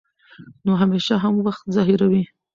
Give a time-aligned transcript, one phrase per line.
[0.65, 2.23] نو همېشه هم وخت ظاهروي